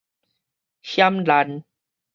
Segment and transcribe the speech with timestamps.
[0.89, 1.63] 險難